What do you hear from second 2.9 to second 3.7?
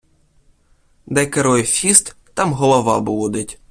блудить.